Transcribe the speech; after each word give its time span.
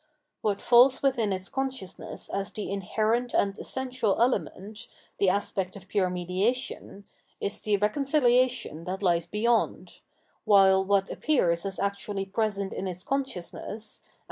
What 0.41 0.61
falls 0.63 1.03
within 1.03 1.31
its 1.31 1.47
consciousness 1.47 2.27
as 2.29 2.51
the 2.51 2.71
inherent 2.71 3.35
and 3.35 3.55
essential 3.59 4.19
element, 4.19 4.87
the 5.19 5.29
aspect 5.29 5.75
of 5.75 5.87
pure 5.87 6.09
mediation, 6.09 7.03
is 7.39 7.61
the 7.61 7.77
reconcihation 7.77 8.87
that 8.87 9.03
lies 9.03 9.27
beyond: 9.27 9.99
while 10.43 10.83
what 10.83 11.11
appears 11.11 11.67
as 11.67 11.77
actually 11.77 12.25
present 12.25 12.73
m 12.75 12.87
its 12.87 13.03
consciousness, 13.03 13.61
as 13.61 13.61
the 13.61 13.73
* 13.73 13.75
The 13.75 13.75
historical 13.75 14.01
Christ. 14.13 14.17